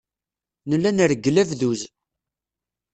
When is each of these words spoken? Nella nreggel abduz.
Nella 0.69 0.89
nreggel 0.91 1.37
abduz. 1.41 1.81